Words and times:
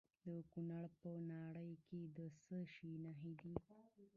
د 0.27 0.33
کونړ 0.51 0.85
په 0.99 1.11
ناړۍ 1.29 1.71
کې 1.85 2.01
د 2.17 2.19
څه 2.43 2.57
شي 2.73 2.91
نښې 3.03 3.33
دي؟ 3.41 3.53